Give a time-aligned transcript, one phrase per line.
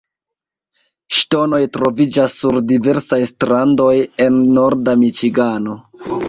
[1.17, 3.93] Ŝtonoj troviĝas sur diversaj strandoj
[4.27, 5.79] en norda Miĉigano.